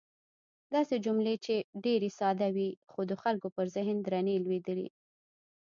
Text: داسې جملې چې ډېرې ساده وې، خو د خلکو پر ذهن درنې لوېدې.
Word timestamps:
داسې 0.73 0.95
جملې 1.05 1.35
چې 1.45 1.55
ډېرې 1.83 2.09
ساده 2.19 2.47
وې، 2.55 2.69
خو 2.91 2.99
د 3.09 3.11
خلکو 3.23 3.47
پر 3.55 3.65
ذهن 3.75 3.97
درنې 4.05 4.35
لوېدې. 4.45 4.87